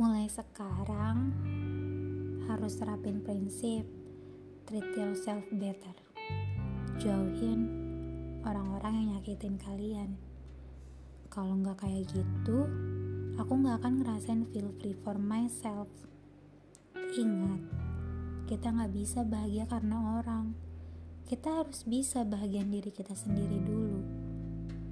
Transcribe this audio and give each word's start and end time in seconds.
mulai 0.00 0.24
sekarang 0.24 1.36
harus 2.48 2.80
terapin 2.80 3.20
prinsip 3.20 3.84
treat 4.64 4.88
yourself 4.96 5.44
better. 5.52 5.92
Jauhin 6.96 7.68
orang-orang 8.40 8.94
yang 9.04 9.08
nyakitin 9.20 9.60
kalian. 9.60 10.16
Kalau 11.28 11.60
nggak 11.60 11.84
kayak 11.84 12.08
gitu 12.08 12.68
aku 13.36 13.52
nggak 13.52 13.84
akan 13.84 13.92
ngerasain 14.00 14.42
feel 14.48 14.72
free 14.80 14.96
for 14.96 15.20
myself. 15.20 15.88
Ingat 16.96 17.60
kita 18.48 18.72
nggak 18.72 18.92
bisa 18.96 19.28
bahagia 19.28 19.68
karena 19.68 20.20
orang. 20.20 20.56
Kita 21.28 21.64
harus 21.64 21.84
bisa 21.84 22.24
bahagian 22.24 22.72
diri 22.72 22.88
kita 22.88 23.12
sendiri 23.12 23.60
dulu. 23.60 24.00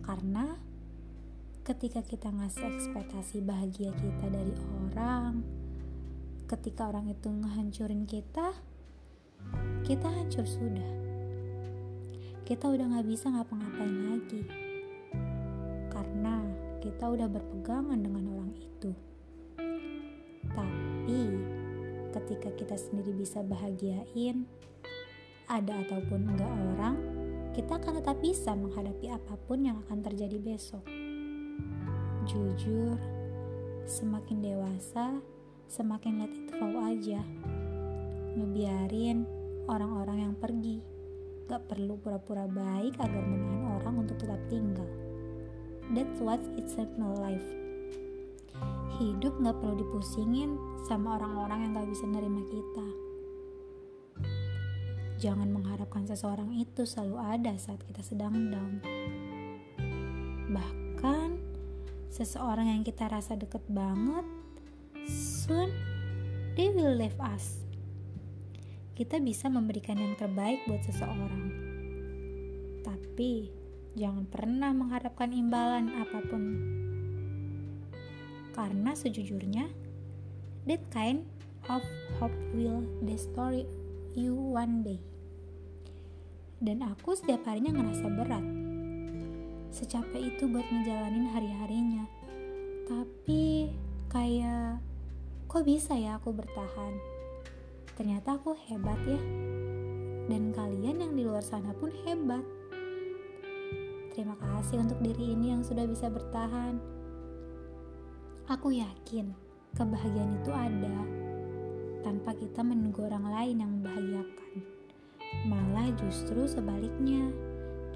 Karena 0.05 0.57
ketika 1.61 2.01
kita 2.01 2.33
ngasih 2.33 2.65
ekspektasi 2.65 3.45
bahagia 3.45 3.93
kita 3.93 4.27
dari 4.33 4.55
orang, 4.57 5.45
ketika 6.49 6.89
orang 6.89 7.13
itu 7.13 7.29
ngehancurin 7.29 8.09
kita, 8.09 8.57
kita 9.85 10.09
hancur 10.09 10.49
sudah. 10.49 10.91
Kita 12.49 12.67
udah 12.67 12.99
gak 12.99 13.07
bisa 13.07 13.31
ngapa-ngapain 13.31 13.99
lagi. 14.11 14.43
Karena 15.93 16.43
kita 16.83 17.13
udah 17.13 17.29
berpegangan 17.29 18.01
dengan 18.01 18.25
orang 18.35 18.53
itu. 18.57 18.91
Tapi 20.51 21.21
ketika 22.11 22.51
kita 22.57 22.75
sendiri 22.75 23.15
bisa 23.15 23.45
bahagiain, 23.47 24.49
ada 25.47 25.83
ataupun 25.87 26.35
enggak 26.35 26.51
orang, 26.51 26.97
kita 27.55 27.79
akan 27.79 28.03
tetap 28.03 28.19
bisa 28.19 28.55
menghadapi 28.55 29.07
apa 29.13 29.35
pun 29.47 29.63
yang 29.63 29.79
akan 29.87 30.03
terjadi 30.03 30.39
besok. 30.43 30.83
Jujur, 32.31 32.95
semakin 33.91 34.39
dewasa, 34.39 35.19
semakin 35.67 36.23
let 36.23 36.31
it 36.31 36.47
flow 36.55 36.79
aja. 36.79 37.19
Ngebiarin 38.39 39.27
orang-orang 39.67 40.31
yang 40.31 40.35
pergi. 40.39 40.79
Gak 41.51 41.67
perlu 41.67 41.99
pura-pura 41.99 42.47
baik 42.47 42.95
agar 43.03 43.27
menahan 43.27 43.83
orang 43.83 44.07
untuk 44.07 44.15
tetap 44.23 44.39
tinggal. 44.47 44.87
That's 45.91 46.23
what 46.23 46.39
it's 46.55 46.79
no 46.95 47.19
life. 47.19 47.43
Hidup 49.03 49.35
gak 49.43 49.59
perlu 49.59 49.83
dipusingin 49.83 50.55
sama 50.87 51.19
orang-orang 51.19 51.67
yang 51.67 51.83
gak 51.83 51.91
bisa 51.91 52.07
nerima 52.07 52.47
kita. 52.47 52.87
Jangan 55.19 55.51
mengharapkan 55.51 56.07
seseorang 56.07 56.55
itu 56.55 56.87
selalu 56.87 57.19
ada 57.19 57.59
saat 57.59 57.83
kita 57.91 58.07
sedang 58.07 58.55
down. 58.55 58.79
Seseorang 62.11 62.67
yang 62.67 62.83
kita 62.83 63.07
rasa 63.07 63.39
deket 63.39 63.63
banget, 63.71 64.27
soon 65.07 65.71
they 66.59 66.69
will 66.75 66.93
leave 66.99 67.17
us 67.23 67.61
kita 69.01 69.17
bisa 69.17 69.49
memberikan 69.49 69.97
yang 69.97 70.13
terbaik 70.13 70.61
buat 70.69 70.85
seseorang. 70.85 71.49
Tapi 72.85 73.49
jangan 73.97 74.29
pernah 74.29 74.77
mengharapkan 74.77 75.33
imbalan 75.33 75.89
apa 75.97 76.21
pun. 76.29 76.43
Karena 78.53 78.93
sejujurnya, 78.93 79.73
that 80.69 80.85
kind 80.93 81.25
of 81.73 81.81
hope 82.21 82.37
will 82.53 82.85
destroy 83.09 83.65
you 84.13 84.37
one 84.37 84.85
day. 84.85 85.01
Dan 86.61 86.85
aku 86.85 87.17
setiap 87.17 87.49
harinya 87.49 87.73
ngerasa 87.81 88.05
berat. 88.05 88.70
Secapek 89.71 90.35
itu 90.35 90.51
buat 90.51 90.67
ngejalanin 90.67 91.31
hari-harinya. 91.31 92.05
Tapi 92.91 93.71
kayak 94.11 94.83
kok 95.47 95.63
bisa 95.67 95.95
ya 95.95 96.19
aku 96.19 96.35
bertahan? 96.35 97.21
ternyata 98.01 98.41
aku 98.41 98.57
hebat 98.65 98.97
ya. 99.05 99.21
Dan 100.25 100.57
kalian 100.57 101.05
yang 101.05 101.13
di 101.13 101.29
luar 101.29 101.45
sana 101.45 101.77
pun 101.77 101.93
hebat. 102.09 102.41
Terima 104.17 104.41
kasih 104.41 104.81
untuk 104.81 104.97
diri 105.05 105.37
ini 105.37 105.53
yang 105.53 105.61
sudah 105.61 105.85
bisa 105.85 106.09
bertahan. 106.09 106.81
Aku 108.49 108.73
yakin 108.73 109.37
kebahagiaan 109.77 110.33
itu 110.41 110.49
ada 110.49 110.97
tanpa 112.01 112.33
kita 112.33 112.65
menunggu 112.65 113.05
orang 113.05 113.29
lain 113.29 113.57
yang 113.61 113.71
membahagiakan. 113.77 114.65
Malah 115.45 115.93
justru 116.01 116.49
sebaliknya, 116.49 117.29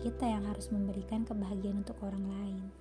kita 0.04 0.28
yang 0.28 0.44
harus 0.44 0.68
memberikan 0.68 1.24
kebahagiaan 1.24 1.80
untuk 1.80 1.96
orang 2.04 2.28
lain. 2.28 2.73